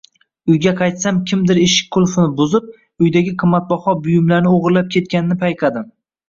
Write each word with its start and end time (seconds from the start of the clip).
Uyga 0.51 0.71
qaytsam, 0.77 1.17
kimdir 1.31 1.59
eshik 1.65 1.91
qulfini 1.97 2.25
buzib, 2.39 2.71
uydagi 3.09 3.35
qimmatbaho 3.45 3.95
buyumlarni 4.09 4.55
o'g’irlab 4.55 4.91
ketganini 4.97 5.39
payqadim. 5.45 5.87